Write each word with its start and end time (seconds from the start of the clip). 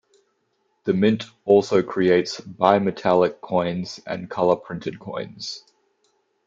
The 0.85 0.95
mint 0.95 1.25
also 1.45 1.83
creates 1.83 2.41
bi-metallic 2.41 3.39
coins, 3.39 3.99
and 4.07 4.27
colour 4.31 4.55
printed 4.55 4.99
coins. 4.99 5.63